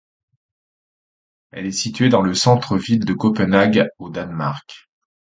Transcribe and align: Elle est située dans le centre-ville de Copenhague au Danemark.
Elle 1.51 1.67
est 1.67 1.71
située 1.71 2.09
dans 2.09 2.23
le 2.23 2.33
centre-ville 2.33 3.05
de 3.05 3.13
Copenhague 3.13 3.87
au 3.99 4.09
Danemark. 4.09 4.89